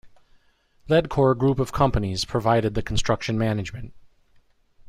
Ledcor 0.89 1.37
Group 1.37 1.59
of 1.59 1.71
Companies 1.73 2.25
provided 2.25 2.73
the 2.73 2.81
Construction 2.81 3.37
Management. 3.37 3.93